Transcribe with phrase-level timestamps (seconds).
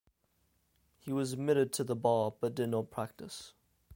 [0.97, 3.53] He was admitted to the bar but did not practice.